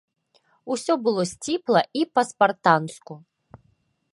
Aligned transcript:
Усё 0.75 0.93
было 1.07 1.25
сціпла 1.33 1.81
і 1.99 2.05
па-спартанску. 2.15 3.13